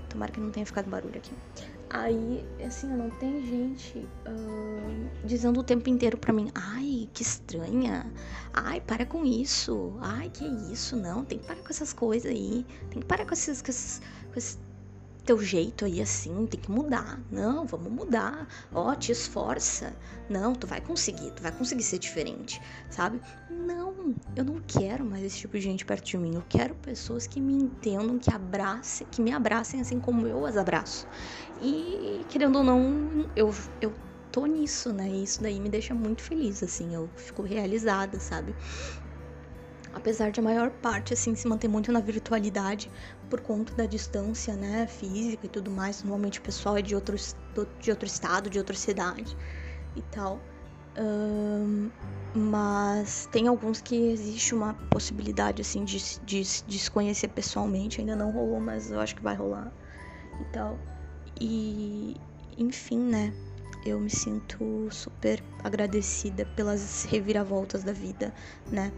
tomara 0.08 0.32
que 0.32 0.40
não 0.40 0.50
tenha 0.50 0.66
ficado 0.66 0.90
barulho 0.90 1.16
aqui. 1.16 1.32
Aí, 1.88 2.44
assim, 2.66 2.88
não 2.88 3.08
tem 3.10 3.40
gente 3.46 3.98
uh, 4.26 5.08
dizendo 5.24 5.60
o 5.60 5.62
tempo 5.62 5.88
inteiro 5.88 6.18
pra 6.18 6.32
mim: 6.32 6.50
ai, 6.54 7.08
que 7.14 7.22
estranha. 7.22 8.12
Ai, 8.52 8.80
para 8.80 9.06
com 9.06 9.24
isso. 9.24 9.96
Ai, 10.00 10.28
que 10.28 10.44
isso. 10.72 10.96
Não, 10.96 11.24
tem 11.24 11.38
que 11.38 11.46
parar 11.46 11.60
com 11.60 11.70
essas 11.70 11.92
coisas 11.92 12.30
aí. 12.32 12.66
Tem 12.90 13.00
que 13.00 13.06
parar 13.06 13.24
com 13.24 13.32
esses, 13.32 13.62
com 13.62 13.70
esses, 13.70 14.00
com 14.32 14.38
esses 14.38 14.58
teu 15.26 15.38
jeito 15.42 15.84
aí 15.84 16.00
assim, 16.00 16.46
tem 16.46 16.60
que 16.60 16.70
mudar. 16.70 17.20
Não, 17.30 17.66
vamos 17.66 17.90
mudar. 17.92 18.46
Ó, 18.72 18.90
oh, 18.90 18.94
te 18.94 19.10
esforça. 19.12 19.92
Não, 20.30 20.54
tu 20.54 20.66
vai 20.66 20.80
conseguir, 20.80 21.32
tu 21.32 21.42
vai 21.42 21.52
conseguir 21.52 21.82
ser 21.82 21.98
diferente, 21.98 22.60
sabe? 22.88 23.20
Não, 23.50 24.14
eu 24.36 24.44
não 24.44 24.60
quero 24.66 25.04
mais 25.04 25.24
esse 25.24 25.38
tipo 25.38 25.56
de 25.56 25.62
gente 25.62 25.84
perto 25.84 26.04
de 26.04 26.16
mim. 26.16 26.34
Eu 26.34 26.44
quero 26.48 26.74
pessoas 26.76 27.26
que 27.26 27.40
me 27.40 27.54
entendam, 27.54 28.18
que 28.18 28.32
abracem, 28.32 29.06
que 29.10 29.20
me 29.20 29.32
abracem 29.32 29.80
assim 29.80 29.98
como 29.98 30.26
eu 30.26 30.46
as 30.46 30.56
abraço. 30.56 31.06
E 31.60 32.24
querendo 32.28 32.58
ou 32.58 32.64
não, 32.64 33.28
eu 33.34 33.52
eu 33.80 33.92
tô 34.30 34.44
nisso, 34.44 34.92
né? 34.92 35.08
E 35.08 35.24
isso 35.24 35.42
daí 35.42 35.58
me 35.58 35.68
deixa 35.68 35.94
muito 35.94 36.22
feliz, 36.22 36.62
assim, 36.62 36.94
eu 36.94 37.08
fico 37.16 37.42
realizada, 37.42 38.20
sabe? 38.20 38.54
Apesar 39.96 40.30
de 40.30 40.38
a 40.38 40.42
maior 40.42 40.70
parte 40.70 41.14
assim 41.14 41.34
se 41.34 41.48
manter 41.48 41.68
muito 41.68 41.90
na 41.90 42.00
virtualidade 42.00 42.90
por 43.30 43.40
conta 43.40 43.74
da 43.74 43.86
distância, 43.86 44.54
né, 44.54 44.86
física 44.86 45.46
e 45.46 45.48
tudo 45.48 45.70
mais. 45.70 46.02
Normalmente 46.02 46.38
o 46.38 46.42
pessoal 46.42 46.76
é 46.76 46.82
de 46.82 46.94
outro, 46.94 47.16
de 47.80 47.90
outro 47.90 48.06
estado, 48.06 48.50
de 48.50 48.58
outra 48.58 48.76
cidade 48.76 49.36
e 49.96 50.02
tal. 50.02 50.40
Um, 50.98 51.90
mas 52.34 53.26
tem 53.32 53.48
alguns 53.48 53.80
que 53.80 53.96
existe 54.10 54.54
uma 54.54 54.74
possibilidade 54.90 55.62
assim 55.62 55.84
de, 55.84 56.20
de, 56.20 56.42
de 56.42 56.78
se 56.78 56.90
conhecer 56.90 57.28
pessoalmente. 57.28 58.00
Ainda 58.00 58.14
não 58.14 58.30
rolou, 58.30 58.60
mas 58.60 58.90
eu 58.90 59.00
acho 59.00 59.16
que 59.16 59.22
vai 59.22 59.34
rolar 59.34 59.72
e 60.40 60.44
tal. 60.52 60.78
E 61.40 62.16
enfim, 62.58 62.98
né? 62.98 63.32
Eu 63.84 64.00
me 64.00 64.10
sinto 64.10 64.88
super 64.90 65.42
agradecida 65.62 66.44
pelas 66.44 67.04
reviravoltas 67.04 67.84
da 67.84 67.92
vida, 67.92 68.34
né? 68.70 68.92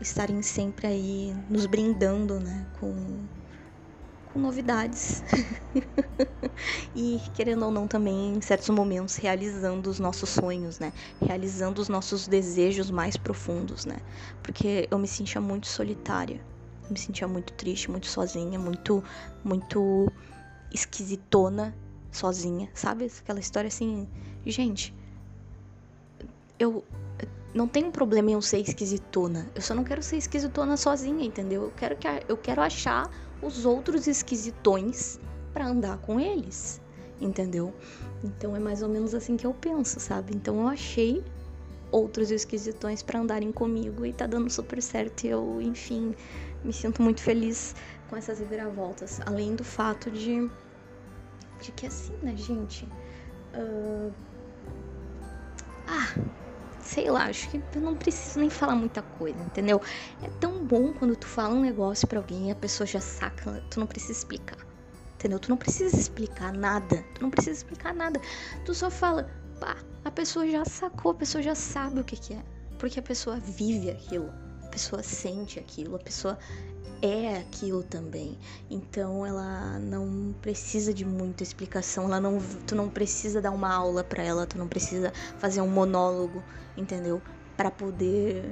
Estarem 0.00 0.42
sempre 0.42 0.86
aí 0.86 1.36
nos 1.48 1.66
brindando, 1.66 2.38
né, 2.38 2.66
com, 2.78 3.26
com 4.26 4.38
novidades. 4.38 5.22
e 6.94 7.20
querendo 7.34 7.64
ou 7.64 7.70
não 7.70 7.86
também 7.86 8.34
em 8.34 8.40
certos 8.40 8.68
momentos 8.70 9.16
realizando 9.16 9.88
os 9.88 9.98
nossos 9.98 10.30
sonhos, 10.30 10.78
né? 10.78 10.92
Realizando 11.20 11.80
os 11.80 11.88
nossos 11.88 12.26
desejos 12.28 12.90
mais 12.90 13.16
profundos, 13.16 13.84
né? 13.84 13.96
Porque 14.42 14.88
eu 14.90 14.98
me 14.98 15.08
sentia 15.08 15.40
muito 15.40 15.66
solitária. 15.66 16.40
Eu 16.84 16.90
me 16.90 16.98
sentia 16.98 17.26
muito 17.26 17.52
triste, 17.54 17.90
muito 17.90 18.06
sozinha, 18.06 18.58
muito 18.58 19.02
muito 19.44 20.10
esquisitona 20.72 21.74
sozinha, 22.10 22.70
sabe? 22.74 23.10
Aquela 23.20 23.40
história 23.40 23.68
assim, 23.68 24.08
gente, 24.44 24.94
eu 26.58 26.84
não 27.56 27.66
tem 27.66 27.84
um 27.84 27.90
problema 27.90 28.30
em 28.30 28.34
eu 28.34 28.42
ser 28.42 28.60
esquisitona. 28.60 29.46
Eu 29.54 29.62
só 29.62 29.74
não 29.74 29.82
quero 29.82 30.02
ser 30.02 30.18
esquisitona 30.18 30.76
sozinha, 30.76 31.24
entendeu? 31.24 31.62
Eu 31.62 31.72
quero, 31.74 31.96
que, 31.96 32.06
eu 32.28 32.36
quero 32.36 32.60
achar 32.60 33.10
os 33.40 33.64
outros 33.64 34.06
esquisitões 34.06 35.18
para 35.54 35.66
andar 35.66 35.96
com 35.98 36.20
eles, 36.20 36.80
entendeu? 37.18 37.72
Então 38.22 38.54
é 38.54 38.58
mais 38.58 38.82
ou 38.82 38.90
menos 38.90 39.14
assim 39.14 39.38
que 39.38 39.46
eu 39.46 39.54
penso, 39.54 39.98
sabe? 39.98 40.36
Então 40.36 40.60
eu 40.60 40.68
achei 40.68 41.24
outros 41.90 42.30
esquisitões 42.30 43.02
para 43.02 43.20
andarem 43.20 43.50
comigo 43.50 44.04
e 44.04 44.12
tá 44.12 44.26
dando 44.26 44.50
super 44.50 44.82
certo. 44.82 45.24
E 45.24 45.28
eu, 45.28 45.58
enfim, 45.62 46.14
me 46.62 46.74
sinto 46.74 47.00
muito 47.00 47.22
feliz 47.22 47.74
com 48.10 48.18
essas 48.18 48.38
reviravoltas. 48.38 49.18
Além 49.24 49.54
do 49.54 49.64
fato 49.64 50.10
de, 50.10 50.46
de 51.62 51.72
que 51.72 51.86
assim, 51.86 52.12
né, 52.22 52.36
gente? 52.36 52.86
Uh... 53.54 54.12
Ah, 55.88 56.12
sei 56.86 57.10
lá, 57.10 57.24
acho 57.24 57.50
que 57.50 57.62
eu 57.74 57.82
não 57.82 57.96
preciso 57.96 58.38
nem 58.38 58.48
falar 58.48 58.76
muita 58.76 59.02
coisa, 59.02 59.42
entendeu? 59.42 59.80
É 60.22 60.28
tão 60.40 60.64
bom 60.64 60.92
quando 60.92 61.16
tu 61.16 61.26
fala 61.26 61.54
um 61.54 61.60
negócio 61.60 62.06
para 62.06 62.18
alguém 62.18 62.48
e 62.48 62.50
a 62.52 62.54
pessoa 62.54 62.86
já 62.86 63.00
saca, 63.00 63.62
tu 63.70 63.80
não 63.80 63.86
precisa 63.86 64.12
explicar. 64.12 64.58
Entendeu? 65.16 65.38
Tu 65.40 65.48
não 65.48 65.56
precisa 65.56 65.96
explicar 65.96 66.52
nada. 66.52 67.04
Tu 67.14 67.22
não 67.22 67.30
precisa 67.30 67.56
explicar 67.56 67.94
nada. 67.94 68.20
Tu 68.64 68.74
só 68.74 68.90
fala, 68.90 69.28
pá, 69.58 69.76
a 70.04 70.10
pessoa 70.10 70.46
já 70.46 70.64
sacou, 70.64 71.12
a 71.12 71.14
pessoa 71.14 71.42
já 71.42 71.54
sabe 71.54 72.00
o 72.00 72.04
que, 72.04 72.16
que 72.16 72.34
é. 72.34 72.42
Porque 72.78 73.00
a 73.00 73.02
pessoa 73.02 73.36
vive 73.36 73.90
aquilo, 73.90 74.30
a 74.62 74.68
pessoa 74.68 75.02
sente 75.02 75.58
aquilo, 75.58 75.96
a 75.96 75.98
pessoa 75.98 76.38
é 77.02 77.38
aquilo 77.38 77.82
também. 77.82 78.38
Então 78.70 79.24
ela 79.24 79.78
não 79.78 80.34
precisa 80.40 80.92
de 80.92 81.04
muita 81.04 81.42
explicação, 81.42 82.04
ela 82.04 82.20
não, 82.20 82.38
tu 82.66 82.74
não 82.74 82.88
precisa 82.88 83.40
dar 83.40 83.50
uma 83.50 83.72
aula 83.72 84.02
para 84.04 84.22
ela, 84.22 84.46
tu 84.46 84.58
não 84.58 84.68
precisa 84.68 85.12
fazer 85.38 85.60
um 85.60 85.68
monólogo, 85.68 86.42
entendeu? 86.76 87.20
Para 87.56 87.70
poder 87.70 88.44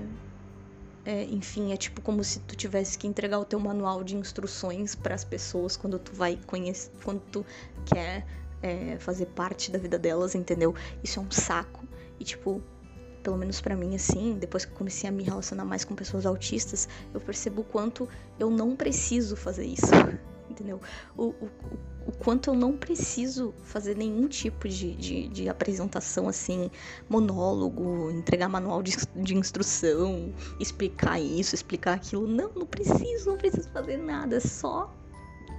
é, 1.05 1.25
enfim, 1.25 1.73
é 1.73 1.77
tipo 1.77 2.01
como 2.01 2.25
se 2.25 2.41
tu 2.41 2.57
tivesse 2.57 2.97
que 2.97 3.07
entregar 3.07 3.39
o 3.39 3.45
teu 3.45 3.61
manual 3.61 4.03
de 4.03 4.17
instruções 4.17 4.95
para 4.95 5.15
as 5.15 5.25
pessoas 5.25 5.77
quando 5.77 5.99
tu 5.99 6.15
vai 6.15 6.39
conhecer, 6.47 6.91
quando 7.03 7.21
tu 7.31 7.45
quer 7.85 8.27
é, 8.63 8.97
fazer 8.99 9.27
parte 9.27 9.71
da 9.71 9.79
vida 9.79 9.99
delas, 9.99 10.35
entendeu? 10.35 10.75
Isso 11.03 11.21
é 11.21 11.23
um 11.23 11.31
saco. 11.31 11.87
E 12.19 12.25
tipo, 12.25 12.63
pelo 13.25 13.39
menos 13.39 13.61
para 13.61 13.75
mim 13.75 13.97
assim, 13.97 14.37
depois 14.39 14.67
que 14.67 14.73
eu 14.73 14.77
comecei 14.77 15.09
a 15.09 15.13
me 15.13 15.25
relacionar 15.25 15.65
mais 15.65 15.83
com 15.83 15.95
pessoas 15.95 16.27
autistas, 16.27 16.87
eu 17.13 17.21
percebo 17.21 17.63
o 17.63 17.65
quanto 17.65 18.07
eu 18.39 18.51
não 18.51 18.77
preciso 18.77 19.35
fazer 19.35 19.65
isso, 19.65 19.87
entendeu? 20.49 20.79
O, 21.17 21.29
o, 21.29 21.51
o 22.07 22.13
quanto 22.13 22.51
eu 22.51 22.55
não 22.55 22.77
preciso 22.77 23.55
fazer 23.65 23.97
nenhum 23.97 24.29
tipo 24.29 24.69
de, 24.69 24.95
de, 24.95 25.29
de 25.29 25.49
apresentação 25.49 26.29
assim, 26.29 26.71
monólogo, 27.09 28.11
entregar 28.11 28.49
manual 28.49 28.83
de, 28.83 28.95
de 29.17 29.35
instrução, 29.35 30.35
explicar 30.61 31.19
isso, 31.19 31.55
explicar 31.55 31.95
aquilo. 31.95 32.27
Não, 32.27 32.53
não 32.53 32.67
preciso, 32.67 33.31
não 33.31 33.39
preciso 33.39 33.71
fazer 33.71 33.97
nada, 33.97 34.39
só, 34.39 34.95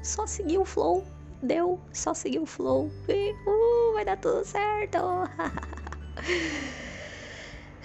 só 0.03 0.27
seguir 0.27 0.59
o 0.59 0.65
flow. 0.65 1.03
Deu, 1.41 1.79
só 1.91 2.13
seguir 2.13 2.39
o 2.39 2.45
flow. 2.45 2.91
E, 3.09 3.31
uh, 3.31 3.93
vai 3.93 4.05
dar 4.05 4.17
tudo 4.17 4.45
certo. 4.45 4.99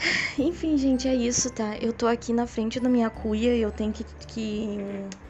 Enfim, 0.38 0.76
gente, 0.76 1.06
é 1.06 1.14
isso, 1.14 1.52
tá? 1.52 1.76
Eu 1.76 1.92
tô 1.92 2.06
aqui 2.06 2.32
na 2.32 2.46
frente 2.46 2.80
da 2.80 2.88
minha 2.88 3.10
cuia 3.10 3.54
e 3.54 3.60
eu 3.60 3.70
tenho 3.70 3.92
que. 3.92 4.04
que 4.26 4.78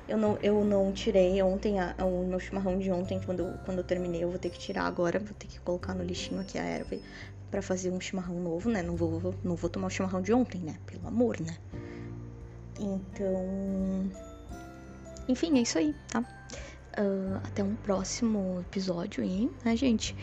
eu, 0.08 0.16
não, 0.16 0.38
eu 0.42 0.64
não 0.64 0.92
tirei 0.92 1.42
ontem 1.42 1.78
a, 1.80 1.94
o 2.04 2.26
meu 2.26 2.38
chimarrão 2.38 2.78
de 2.78 2.90
ontem, 2.90 3.20
quando, 3.24 3.58
quando 3.64 3.78
eu 3.78 3.84
terminei. 3.84 4.22
Eu 4.22 4.30
vou 4.30 4.38
ter 4.38 4.50
que 4.50 4.58
tirar 4.58 4.84
agora, 4.84 5.18
vou 5.18 5.34
ter 5.34 5.46
que 5.46 5.58
colocar 5.60 5.94
no 5.94 6.04
lixinho 6.04 6.40
aqui 6.40 6.58
a 6.58 6.62
erva 6.62 6.96
para 7.50 7.60
fazer 7.60 7.90
um 7.90 8.00
chimarrão 8.00 8.40
novo, 8.40 8.70
né? 8.70 8.82
Não 8.82 8.94
vou, 8.94 9.34
não 9.42 9.56
vou 9.56 9.68
tomar 9.68 9.88
o 9.88 9.90
chimarrão 9.90 10.22
de 10.22 10.32
ontem, 10.32 10.60
né? 10.60 10.76
Pelo 10.86 11.06
amor, 11.06 11.40
né? 11.40 11.56
Então. 12.78 14.10
Enfim, 15.28 15.58
é 15.58 15.62
isso 15.62 15.78
aí, 15.78 15.94
tá? 16.08 16.20
Uh, 16.20 17.36
até 17.44 17.62
um 17.62 17.74
próximo 17.76 18.60
episódio 18.60 19.22
aí, 19.22 19.50
né, 19.64 19.76
gente? 19.76 20.16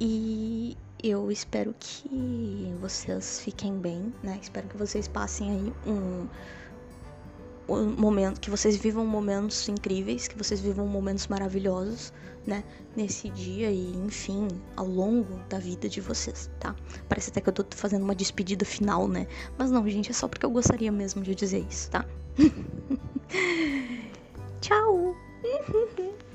E 0.00 0.76
eu 1.04 1.30
espero 1.30 1.74
que 1.78 2.74
vocês 2.80 3.40
fiquem 3.40 3.78
bem, 3.78 4.10
né? 4.22 4.38
Espero 4.40 4.66
que 4.68 4.76
vocês 4.76 5.06
passem 5.06 5.50
aí 5.50 5.72
um, 5.86 6.26
um 7.68 7.90
momento, 7.90 8.40
que 8.40 8.48
vocês 8.48 8.78
vivam 8.78 9.04
momentos 9.04 9.68
incríveis, 9.68 10.26
que 10.26 10.38
vocês 10.38 10.62
vivam 10.62 10.86
momentos 10.86 11.26
maravilhosos, 11.26 12.10
né? 12.46 12.64
Nesse 12.96 13.28
dia 13.28 13.70
e, 13.70 13.94
enfim, 13.96 14.48
ao 14.76 14.86
longo 14.86 15.38
da 15.50 15.58
vida 15.58 15.90
de 15.90 16.00
vocês, 16.00 16.50
tá? 16.58 16.74
Parece 17.06 17.28
até 17.28 17.42
que 17.42 17.50
eu 17.50 17.52
tô 17.52 17.66
fazendo 17.76 18.02
uma 18.02 18.14
despedida 18.14 18.64
final, 18.64 19.06
né? 19.06 19.26
Mas 19.58 19.70
não, 19.70 19.86
gente, 19.86 20.10
é 20.10 20.14
só 20.14 20.26
porque 20.26 20.46
eu 20.46 20.50
gostaria 20.50 20.90
mesmo 20.90 21.22
de 21.22 21.34
dizer 21.34 21.66
isso, 21.68 21.90
tá? 21.90 22.06
Tchau! 24.62 25.14